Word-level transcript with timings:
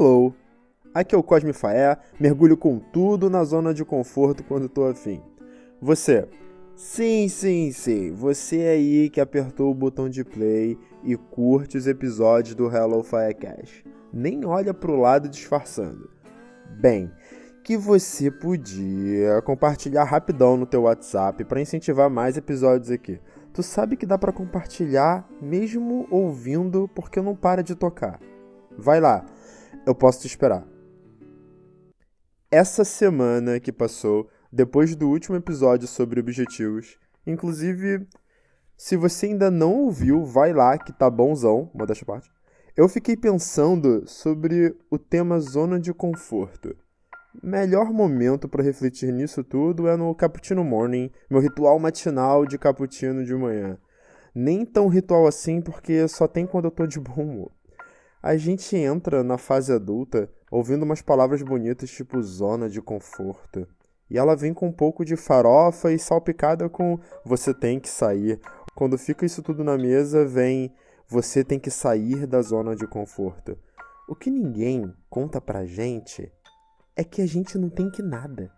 Hello! 0.00 0.34
Aqui 0.94 1.14
é 1.14 1.18
o 1.18 1.22
Cosme 1.22 1.52
Faé, 1.52 1.98
mergulho 2.18 2.56
com 2.56 2.78
tudo 2.78 3.28
na 3.28 3.44
zona 3.44 3.74
de 3.74 3.84
conforto 3.84 4.42
quando 4.42 4.66
tô 4.66 4.86
afim. 4.86 5.20
Você, 5.78 6.26
sim, 6.74 7.28
sim, 7.28 7.70
sim, 7.70 8.10
você 8.10 8.62
aí 8.62 9.10
que 9.10 9.20
apertou 9.20 9.70
o 9.70 9.74
botão 9.74 10.08
de 10.08 10.24
play 10.24 10.78
e 11.04 11.18
curte 11.18 11.76
os 11.76 11.86
episódios 11.86 12.54
do 12.54 12.74
Hello 12.74 13.02
Firecast. 13.02 13.84
Nem 14.10 14.42
olha 14.46 14.72
pro 14.72 14.96
lado 14.96 15.28
disfarçando. 15.28 16.08
Bem, 16.80 17.12
que 17.62 17.76
você 17.76 18.30
podia 18.30 19.42
compartilhar 19.42 20.04
rapidão 20.04 20.56
no 20.56 20.64
teu 20.64 20.84
WhatsApp 20.84 21.44
para 21.44 21.60
incentivar 21.60 22.08
mais 22.08 22.38
episódios 22.38 22.90
aqui. 22.90 23.20
Tu 23.52 23.62
sabe 23.62 23.98
que 23.98 24.06
dá 24.06 24.16
para 24.16 24.32
compartilhar 24.32 25.28
mesmo 25.42 26.06
ouvindo 26.10 26.88
porque 26.94 27.20
não 27.20 27.36
para 27.36 27.62
de 27.62 27.74
tocar. 27.74 28.18
Vai 28.78 28.98
lá, 28.98 29.26
eu 29.90 29.94
posso 29.94 30.20
te 30.20 30.26
esperar. 30.28 30.66
Essa 32.50 32.84
semana 32.84 33.60
que 33.60 33.72
passou, 33.72 34.28
depois 34.52 34.94
do 34.94 35.08
último 35.08 35.36
episódio 35.36 35.88
sobre 35.88 36.20
objetivos, 36.20 36.98
inclusive, 37.26 38.06
se 38.76 38.96
você 38.96 39.26
ainda 39.26 39.50
não 39.50 39.74
ouviu, 39.74 40.24
vai 40.24 40.52
lá 40.52 40.78
que 40.78 40.92
tá 40.92 41.10
bonzão, 41.10 41.70
modéstia 41.74 42.06
parte. 42.06 42.30
Eu 42.76 42.88
fiquei 42.88 43.16
pensando 43.16 44.08
sobre 44.08 44.76
o 44.90 44.98
tema 44.98 45.40
zona 45.40 45.78
de 45.78 45.92
conforto. 45.92 46.74
Melhor 47.42 47.92
momento 47.92 48.48
para 48.48 48.62
refletir 48.62 49.12
nisso 49.12 49.44
tudo 49.44 49.88
é 49.88 49.96
no 49.96 50.14
Cappuccino 50.14 50.64
Morning, 50.64 51.10
meu 51.28 51.40
ritual 51.40 51.78
matinal 51.78 52.46
de 52.46 52.58
cappuccino 52.58 53.24
de 53.24 53.34
manhã. 53.34 53.78
Nem 54.34 54.64
tão 54.64 54.88
ritual 54.88 55.26
assim, 55.26 55.60
porque 55.60 56.06
só 56.08 56.26
tem 56.26 56.46
quando 56.46 56.66
eu 56.66 56.70
tô 56.70 56.86
de 56.86 56.98
bom 56.98 57.22
humor. 57.22 57.59
A 58.22 58.36
gente 58.36 58.76
entra 58.76 59.24
na 59.24 59.38
fase 59.38 59.72
adulta 59.72 60.30
ouvindo 60.50 60.82
umas 60.82 61.00
palavras 61.00 61.40
bonitas 61.40 61.90
tipo 61.90 62.20
zona 62.22 62.68
de 62.68 62.82
conforto. 62.82 63.66
E 64.10 64.18
ela 64.18 64.36
vem 64.36 64.52
com 64.52 64.68
um 64.68 64.72
pouco 64.72 65.06
de 65.06 65.16
farofa 65.16 65.90
e 65.90 65.98
salpicada 65.98 66.68
com 66.68 66.98
você 67.24 67.54
tem 67.54 67.80
que 67.80 67.88
sair. 67.88 68.38
Quando 68.74 68.98
fica 68.98 69.24
isso 69.24 69.42
tudo 69.42 69.64
na 69.64 69.78
mesa, 69.78 70.26
vem 70.26 70.74
você 71.08 71.42
tem 71.42 71.58
que 71.58 71.70
sair 71.70 72.26
da 72.26 72.42
zona 72.42 72.76
de 72.76 72.86
conforto. 72.86 73.56
O 74.06 74.14
que 74.14 74.30
ninguém 74.30 74.92
conta 75.08 75.40
pra 75.40 75.64
gente 75.64 76.30
é 76.94 77.02
que 77.02 77.22
a 77.22 77.26
gente 77.26 77.56
não 77.56 77.70
tem 77.70 77.90
que 77.90 78.02
nada. 78.02 78.52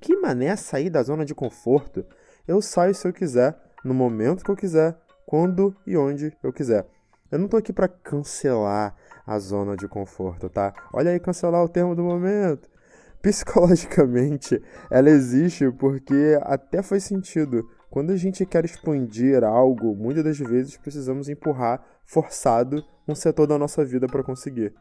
Que 0.00 0.16
mané 0.16 0.54
sair 0.54 0.90
da 0.90 1.02
zona 1.02 1.24
de 1.24 1.34
conforto? 1.34 2.06
Eu 2.46 2.62
saio 2.62 2.94
se 2.94 3.08
eu 3.08 3.12
quiser, 3.12 3.58
no 3.84 3.92
momento 3.92 4.44
que 4.44 4.50
eu 4.50 4.56
quiser, 4.56 4.96
quando 5.26 5.74
e 5.84 5.96
onde 5.96 6.32
eu 6.40 6.52
quiser. 6.52 6.86
Eu 7.30 7.38
não 7.38 7.46
tô 7.46 7.58
aqui 7.58 7.72
para 7.72 7.88
cancelar 7.88 8.96
a 9.26 9.38
zona 9.38 9.76
de 9.76 9.86
conforto, 9.86 10.48
tá? 10.48 10.72
Olha 10.92 11.10
aí, 11.10 11.20
cancelar 11.20 11.62
o 11.62 11.68
termo 11.68 11.94
do 11.94 12.02
momento. 12.02 12.68
Psicologicamente, 13.20 14.62
ela 14.90 15.10
existe 15.10 15.70
porque 15.72 16.38
até 16.42 16.82
faz 16.82 17.04
sentido. 17.04 17.68
Quando 17.90 18.12
a 18.12 18.16
gente 18.16 18.46
quer 18.46 18.64
expandir 18.64 19.44
algo, 19.44 19.94
muitas 19.94 20.24
das 20.24 20.38
vezes 20.38 20.78
precisamos 20.78 21.28
empurrar 21.28 21.84
forçado 22.06 22.82
um 23.06 23.14
setor 23.14 23.46
da 23.46 23.58
nossa 23.58 23.84
vida 23.84 24.06
para 24.06 24.22
conseguir. 24.22 24.74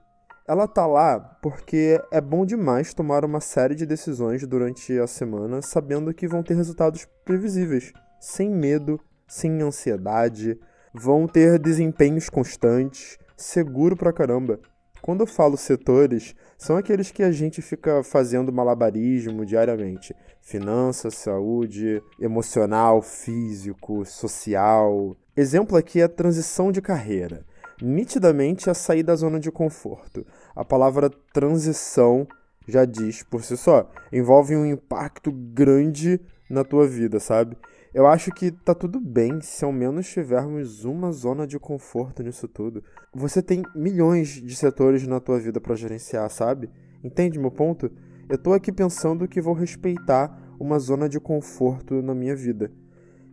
Ela 0.48 0.66
tá 0.66 0.88
lá 0.88 1.20
porque 1.42 2.02
é 2.10 2.22
bom 2.22 2.46
demais 2.46 2.94
tomar 2.94 3.26
uma 3.26 3.42
série 3.42 3.76
de 3.76 3.86
decisões 3.86 4.48
durante 4.48 4.98
a 4.98 5.06
semana 5.06 5.62
sabendo 5.62 6.14
que 6.14 6.28
vão 6.28 6.42
ter 6.42 6.54
resultados 6.54 7.06
previsíveis, 7.26 7.92
sem 8.22 8.50
medo, 8.50 8.98
sem 9.28 9.62
ansiedade, 9.62 10.58
vão 11.00 11.28
ter 11.28 11.60
desempenhos 11.60 12.30
constantes, 12.30 13.18
seguro 13.36 13.96
pra 13.96 14.14
caramba. 14.14 14.60
Quando 15.02 15.22
eu 15.22 15.28
falo 15.28 15.56
setores, 15.56 16.36
são 16.58 16.76
aqueles 16.76 17.12
que 17.12 17.24
a 17.24 17.32
gente 17.32 17.62
fica 17.62 18.04
fazendo 18.04 18.52
malabarismo 18.52 19.46
diariamente: 19.46 20.14
finanças, 20.42 21.16
saúde, 21.16 22.02
emocional, 22.20 23.02
físico, 23.02 24.04
social. 24.06 25.16
Exemplo 25.36 25.78
aqui 25.78 26.02
é 26.02 26.04
a 26.04 26.10
transição 26.10 26.72
de 26.72 26.82
carreira 26.82 27.46
nitidamente 27.82 28.70
a 28.70 28.74
sair 28.74 29.04
da 29.04 29.16
zona 29.16 29.40
de 29.40 29.52
conforto. 29.52 30.26
A 30.56 30.66
palavra 30.66 31.10
transição 31.34 32.28
já 32.68 32.84
diz 32.84 33.24
por 33.24 33.44
si 33.44 33.56
só, 33.56 33.90
envolve 34.12 34.56
um 34.56 34.66
impacto 34.66 35.32
grande 35.32 36.20
na 36.50 36.64
tua 36.64 36.86
vida, 36.86 37.20
sabe? 37.20 37.58
Eu 37.98 38.06
acho 38.06 38.32
que 38.32 38.52
tá 38.52 38.76
tudo 38.76 39.00
bem 39.00 39.42
se 39.42 39.66
ao 39.66 39.72
menos 39.72 40.08
tivermos 40.08 40.86
uma 40.86 41.12
zona 41.12 41.48
de 41.48 41.58
conforto 41.58 42.22
nisso 42.22 42.48
tudo. 42.48 42.84
Você 43.12 43.42
tem 43.42 43.64
milhões 43.76 44.40
de 44.40 44.56
setores 44.56 45.08
na 45.08 45.20
tua 45.20 45.40
vida 45.40 45.60
para 45.60 45.74
gerenciar, 45.74 46.30
sabe? 46.30 46.70
Entende 47.04 47.40
meu 47.40 47.50
ponto? 47.50 47.90
Eu 48.30 48.38
tô 48.38 48.54
aqui 48.54 48.72
pensando 48.72 49.28
que 49.28 49.42
vou 49.42 49.56
respeitar 49.56 50.56
uma 50.60 50.78
zona 50.78 51.10
de 51.10 51.20
conforto 51.20 52.00
na 52.04 52.14
minha 52.14 52.36
vida. 52.36 52.72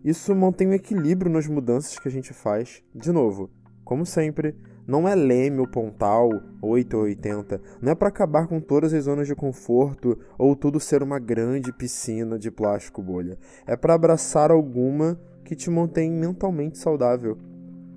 Isso 0.02 0.34
mantém 0.34 0.68
um 0.68 0.72
equilíbrio 0.72 1.30
nas 1.30 1.46
mudanças 1.46 1.98
que 1.98 2.08
a 2.08 2.10
gente 2.10 2.32
faz. 2.32 2.82
De 2.94 3.12
novo, 3.12 3.50
como 3.84 4.06
sempre, 4.06 4.56
não 4.86 5.08
é 5.08 5.14
leme 5.14 5.60
ou 5.60 5.66
pontal 5.66 6.30
8 6.60 6.96
ou 6.96 7.02
80, 7.04 7.60
não 7.80 7.92
é 7.92 7.94
para 7.94 8.08
acabar 8.08 8.46
com 8.46 8.60
todas 8.60 8.92
as 8.92 9.04
zonas 9.04 9.26
de 9.26 9.34
conforto 9.34 10.18
ou 10.38 10.54
tudo 10.54 10.80
ser 10.80 11.02
uma 11.02 11.18
grande 11.18 11.72
piscina 11.72 12.38
de 12.38 12.50
plástico 12.50 13.02
bolha. 13.02 13.38
É 13.66 13.76
para 13.76 13.94
abraçar 13.94 14.50
alguma 14.50 15.18
que 15.44 15.54
te 15.54 15.70
mantém 15.70 16.10
mentalmente 16.10 16.78
saudável. 16.78 17.38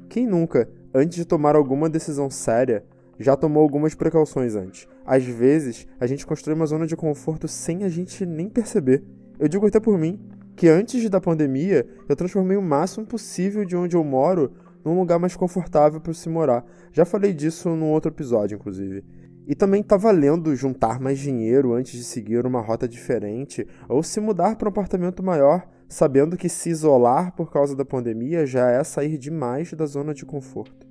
Quem 0.10 0.26
nunca, 0.26 0.70
antes 0.94 1.18
de 1.18 1.26
tomar 1.26 1.56
alguma 1.56 1.90
decisão 1.90 2.30
séria, 2.30 2.84
já 3.20 3.36
tomou 3.36 3.64
algumas 3.64 3.96
precauções 3.96 4.56
antes? 4.56 4.88
Às 5.06 5.24
vezes, 5.24 5.88
a 6.00 6.06
gente 6.06 6.26
constrói 6.26 6.56
uma 6.56 6.66
zona 6.66 6.86
de 6.86 6.96
conforto 6.96 7.48
sem 7.48 7.84
a 7.84 7.90
gente 7.90 8.26
nem 8.26 8.50
perceber. 8.50 9.04
Eu 9.40 9.48
digo 9.48 9.66
até 9.66 9.80
por 9.80 9.98
mim, 9.98 10.20
que 10.56 10.68
antes 10.68 11.08
da 11.10 11.22
pandemia, 11.22 11.88
eu 12.10 12.16
transformei 12.16 12.58
o 12.58 12.62
máximo 12.62 13.06
possível 13.06 13.64
de 13.64 13.76
onde 13.76 13.96
eu 13.96 14.04
moro 14.04 14.52
num 14.88 14.98
lugar 14.98 15.20
mais 15.20 15.36
confortável 15.36 16.00
para 16.00 16.14
se 16.14 16.30
morar. 16.30 16.66
Já 16.94 17.04
falei 17.04 17.34
disso 17.34 17.70
num 17.72 17.92
outro 17.92 18.10
episódio, 18.10 18.56
inclusive. 18.56 19.04
E 19.46 19.54
também 19.54 19.84
tá 19.84 19.98
valendo 19.98 20.56
juntar 20.56 20.98
mais 20.98 21.20
dinheiro 21.20 21.74
antes 21.74 21.92
de 21.92 22.06
seguir 22.06 22.46
uma 22.46 22.62
rota 22.62 22.88
diferente 22.88 23.68
ou 23.90 24.02
se 24.02 24.22
mudar 24.22 24.56
para 24.56 24.68
um 24.68 24.72
apartamento 24.72 25.22
maior, 25.22 25.68
sabendo 25.90 26.38
que 26.38 26.48
se 26.48 26.70
isolar 26.70 27.36
por 27.36 27.52
causa 27.52 27.76
da 27.76 27.84
pandemia 27.84 28.46
já 28.46 28.70
é 28.70 28.82
sair 28.84 29.18
demais 29.18 29.74
da 29.74 29.86
zona 29.86 30.14
de 30.14 30.26
conforto. 30.26 30.88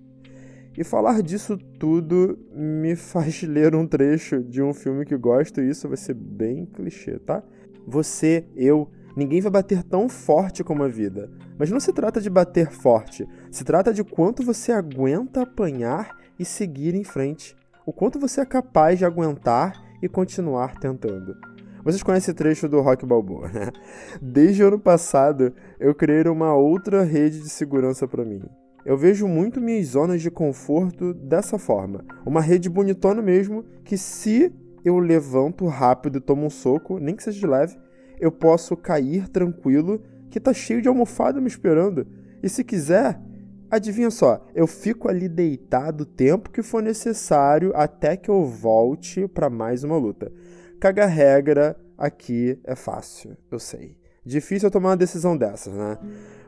E 0.77 0.85
falar 0.85 1.23
disso 1.23 1.56
tudo 1.79 2.39
me 2.55 2.97
faz 2.97 3.43
ler 3.43 3.75
um 3.75 3.87
trecho 3.87 4.43
de 4.43 4.62
um 4.62 4.75
filme 4.75 5.06
que 5.06 5.17
gosto, 5.17 5.62
e 5.62 5.71
isso 5.71 5.89
vai 5.89 5.97
ser 5.97 6.15
bem 6.15 6.67
clichê, 6.67 7.19
tá? 7.19 7.43
Você, 7.87 8.45
eu, 8.55 8.91
Ninguém 9.16 9.41
vai 9.41 9.50
bater 9.50 9.82
tão 9.82 10.10
forte 10.10 10.62
como 10.62 10.82
a 10.82 10.88
vida. 10.88 11.31
Mas 11.59 11.71
não 11.71 11.81
se 11.81 11.91
trata 11.91 12.21
de 12.21 12.28
bater 12.28 12.71
forte, 12.71 13.27
se 13.50 13.65
trata 13.65 13.93
de 13.94 14.04
quanto 14.04 14.43
você 14.43 14.72
aguenta 14.72 15.43
apanhar 15.43 16.15
e 16.38 16.44
seguir 16.44 16.94
em 16.94 17.03
frente. 17.03 17.56
O 17.87 17.93
quanto 17.94 18.19
você 18.19 18.43
é 18.43 18.44
capaz 18.44 18.99
de 18.99 19.06
aguentar 19.06 19.82
e 20.03 20.09
continuar 20.09 20.78
tentando. 20.78 21.34
Vocês 21.82 22.03
conhecem 22.03 22.32
o 22.32 22.37
trecho 22.37 22.69
do 22.69 22.81
Rock 22.81 23.06
Balboa, 23.06 23.49
né? 23.49 23.71
Desde 24.21 24.62
o 24.62 24.69
ano 24.69 24.78
passado, 24.78 25.55
eu 25.81 25.94
criei 25.94 26.25
uma 26.25 26.53
outra 26.55 27.03
rede 27.03 27.41
de 27.41 27.49
segurança 27.49 28.06
para 28.06 28.25
mim. 28.25 28.43
Eu 28.84 28.99
vejo 28.99 29.26
muito 29.26 29.60
minhas 29.60 29.87
zonas 29.88 30.21
de 30.21 30.31
conforto 30.31 31.15
dessa 31.15 31.59
forma. 31.59 32.05
Uma 32.26 32.41
rede 32.41 32.69
bonitona 32.69 33.22
mesmo, 33.22 33.65
que 33.84 33.97
se 33.97 34.53
eu 34.84 34.99
levanto 34.99 35.66
rápido 35.66 36.19
e 36.19 36.21
tomo 36.21 36.47
um 36.47 36.50
soco, 36.50 36.99
nem 36.99 37.16
que 37.16 37.22
seja 37.22 37.38
de 37.38 37.47
leve, 37.47 37.78
eu 38.19 38.31
posso 38.32 38.77
cair 38.77 39.28
tranquilo, 39.28 40.03
que 40.31 40.41
tá 40.41 40.53
cheio 40.53 40.82
de 40.82 40.88
almofada 40.88 41.41
me 41.41 41.49
esperando. 41.49 42.06
E 42.43 42.49
se 42.49 42.62
quiser, 42.62 43.21
adivinha 43.70 44.11
só, 44.11 44.46
eu 44.55 44.67
fico 44.67 45.08
ali 45.08 45.29
deitado 45.29 46.02
o 46.02 46.06
tempo 46.06 46.50
que 46.50 46.62
for 46.62 46.82
necessário 46.82 47.73
até 47.75 48.17
que 48.17 48.29
eu 48.29 48.44
volte 48.44 49.26
para 49.29 49.50
mais 49.50 49.85
uma 49.85 49.96
luta. 49.96 50.32
Caga 50.79 51.06
regra 51.06 51.76
aqui 51.96 52.58
é 52.64 52.75
fácil, 52.75 53.37
eu 53.50 53.58
sei. 53.58 53.96
Difícil 54.25 54.70
tomar 54.70 54.91
uma 54.91 54.96
decisão 54.96 55.37
dessas, 55.37 55.73
né? 55.73 55.99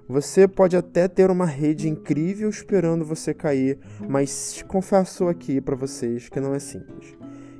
Você 0.08 0.48
pode 0.48 0.76
até 0.76 1.06
ter 1.06 1.30
uma 1.30 1.44
rede 1.44 1.88
incrível 1.88 2.48
esperando 2.48 3.04
você 3.04 3.34
cair, 3.34 3.78
mas 4.08 4.64
confesso 4.66 5.28
aqui 5.28 5.60
para 5.60 5.76
vocês 5.76 6.28
que 6.28 6.40
não 6.40 6.54
é 6.54 6.58
simples. 6.58 7.14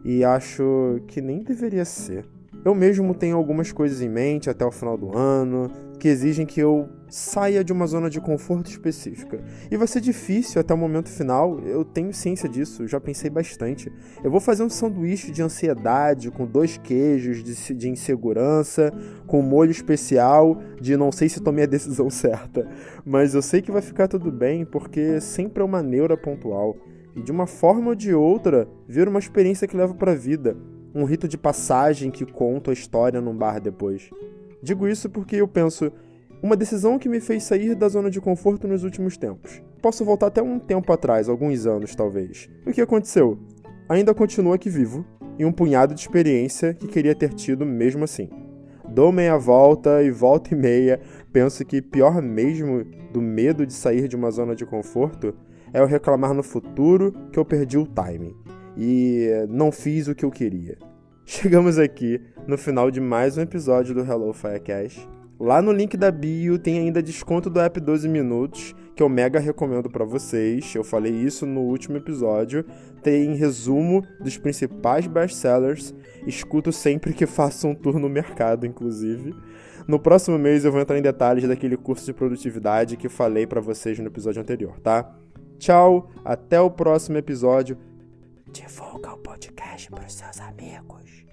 E 0.05 0.25
acho 0.25 1.01
que 1.07 1.21
nem 1.21 1.43
deveria 1.43 1.85
ser. 1.85 2.25
Eu 2.65 2.75
mesmo 2.75 3.15
tenho 3.15 3.37
algumas 3.37 3.71
coisas 3.71 4.01
em 4.01 4.09
mente 4.09 4.51
até 4.51 4.65
o 4.65 4.73
final 4.73 4.97
do 4.97 5.17
ano 5.17 5.71
que 5.99 6.09
exigem 6.09 6.47
que 6.47 6.61
eu 6.61 6.89
saia 7.09 7.65
de 7.65 7.73
uma 7.73 7.87
zona 7.87 8.09
de 8.09 8.21
conforto 8.21 8.71
específica. 8.71 9.43
E 9.71 9.77
vai 9.77 9.87
ser 9.87 10.01
difícil 10.01 10.61
até 10.61 10.73
o 10.73 10.79
momento 10.79 11.09
final, 11.09 11.59
eu 11.61 11.85
tenho 11.85 12.13
ciência 12.13 12.49
disso, 12.49 12.87
já 12.87 13.01
pensei 13.01 13.31
bastante. 13.31 13.91
Eu 14.23 14.31
vou 14.31 14.41
fazer 14.41 14.63
um 14.63 14.69
sanduíche 14.69 15.33
de 15.33 15.43
ansiedade 15.43 16.31
com 16.31 16.47
dois 16.47 16.79
queijos 16.79 17.43
de, 17.43 17.75
de 17.75 17.89
insegurança, 17.89 18.93
com 19.27 19.43
molho 19.43 19.71
especial 19.71 20.61
de 20.81 20.97
não 20.97 21.11
sei 21.11 21.29
se 21.29 21.41
tomei 21.41 21.65
a 21.65 21.69
decisão 21.69 22.09
certa, 22.11 22.69
mas 23.05 23.35
eu 23.35 23.43
sei 23.43 23.61
que 23.61 23.73
vai 23.73 23.83
ficar 23.83 24.07
tudo 24.07 24.31
bem 24.31 24.65
porque 24.65 25.21
sempre 25.21 25.63
é 25.63 25.65
uma 25.65 25.83
neura 25.83 26.17
pontual. 26.17 26.77
e 27.17 27.23
de 27.23 27.33
uma 27.33 27.47
forma 27.47 27.89
ou 27.89 27.95
de 27.95 28.15
outra 28.15 28.69
vira 28.87 29.11
uma 29.11 29.19
experiência 29.19 29.67
que 29.67 29.77
leva 29.77 29.95
para 29.95 30.13
a 30.13 30.15
vida, 30.15 30.57
um 30.99 31.05
rito 31.05 31.29
de 31.29 31.39
passagem 31.39 32.11
que 32.11 32.27
conta 32.27 32.73
a 32.73 32.75
história 32.75 33.21
num 33.21 33.35
bar 33.35 33.61
depois. 33.61 34.11
Digo 34.61 34.89
isso 34.89 35.09
porque 35.09 35.37
eu 35.37 35.47
penso, 35.47 35.93
uma 36.43 36.57
decisão 36.57 36.99
que 36.99 37.09
me 37.09 37.21
fez 37.21 37.45
sair 37.45 37.77
da 37.77 37.89
zona 37.89 38.11
de 38.11 38.21
conforto 38.21 38.67
nos 38.67 38.83
últimos 38.83 39.17
tempos. 39.17 39.63
Posso 39.81 40.05
voltar 40.05 40.27
até 40.27 40.43
um 40.43 40.59
tempo 40.59 40.93
atrás, 40.93 41.29
alguns 41.29 41.67
anos 41.67 41.95
talvez. 41.95 42.49
O 42.67 42.73
que 42.73 42.81
aconteceu? 42.81 43.39
Ainda 43.89 44.13
continuo 44.13 44.53
aqui 44.53 44.69
vivo 44.69 45.07
e 45.39 45.45
um 45.45 45.53
punhado 45.53 45.95
de 45.95 46.01
experiência 46.01 46.75
que 46.75 46.89
queria 46.89 47.15
ter 47.15 47.33
tido 47.33 47.65
mesmo 47.65 48.03
assim. 48.03 48.29
Dou 48.89 49.13
meia 49.13 49.39
volta 49.39 50.03
e 50.03 50.11
volta 50.11 50.53
e 50.53 50.57
meia, 50.57 51.01
penso 51.33 51.65
que 51.65 51.81
pior 51.81 52.21
mesmo 52.21 52.85
do 53.13 53.23
medo 53.23 53.65
de 53.65 53.73
sair 53.73 54.09
de 54.09 54.17
uma 54.17 54.33
zona 54.33 54.57
de 54.57 54.67
conforto 54.67 55.33
é 55.73 55.79
eu 55.81 55.87
reclamar 55.87 56.35
no 56.35 56.43
futuro 56.43 57.13
que 57.33 57.39
eu 57.39 57.45
perdi 57.45 57.79
o 57.79 57.87
timing 57.87 58.35
e 58.79 59.29
não 59.49 59.73
fiz 59.73 60.07
o 60.07 60.15
que 60.15 60.25
eu 60.25 60.31
queria. 60.31 60.79
Chegamos 61.27 61.79
aqui 61.79 62.21
no 62.47 62.57
final 62.57 62.91
de 62.91 63.01
mais 63.01 63.37
um 63.37 63.43
episódio 63.43 63.95
do 63.95 64.01
Hello 64.01 64.33
Firecast. 64.33 65.07
Lá 65.39 65.61
no 65.61 65.73
link 65.73 65.97
da 65.97 66.11
bio 66.11 66.59
tem 66.59 66.79
ainda 66.79 67.03
desconto 67.03 67.51
do 67.51 67.61
app 67.61 67.79
12 67.79 68.09
minutos, 68.09 68.75
que 68.97 69.03
eu 69.03 69.09
mega 69.09 69.39
recomendo 69.39 69.91
para 69.91 70.05
vocês. 70.05 70.75
Eu 70.75 70.83
falei 70.83 71.13
isso 71.13 71.47
no 71.47 71.61
último 71.61 71.97
episódio. 71.97 72.65
Tem 73.03 73.35
resumo 73.35 74.03
dos 74.21 74.37
principais 74.37 75.07
best-sellers. 75.07 75.95
Escuto 76.27 76.73
sempre 76.73 77.13
que 77.13 77.27
faço 77.27 77.69
um 77.69 77.75
tour 77.75 77.99
no 77.99 78.09
mercado, 78.09 78.67
inclusive. 78.67 79.35
No 79.87 80.01
próximo 80.01 80.39
mês 80.39 80.65
eu 80.65 80.73
vou 80.73 80.81
entrar 80.81 80.99
em 80.99 81.03
detalhes 81.03 81.47
daquele 81.47 81.77
curso 81.77 82.05
de 82.05 82.13
produtividade 82.13 82.97
que 82.97 83.09
falei 83.09 83.47
para 83.47 83.61
vocês 83.61 83.99
no 83.99 84.07
episódio 84.07 84.43
anterior, 84.43 84.79
tá? 84.81 85.17
Tchau, 85.59 86.11
até 86.25 86.61
o 86.61 86.71
próximo 86.71 87.17
episódio. 87.17 87.77
Divulga 88.53 89.13
o 89.13 89.19
podcast 89.19 89.91
pros 89.91 90.13
seus 90.15 90.41
amigos. 90.41 91.25